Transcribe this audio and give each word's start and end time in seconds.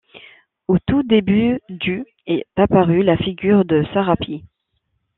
Au 0.67 0.77
tout 0.87 1.03
début 1.03 1.59
du 1.69 2.03
est 2.25 2.47
apparue 2.55 3.03
la 3.03 3.17
figure 3.17 3.65
de 3.65 3.83
Sarapis. 3.93 4.43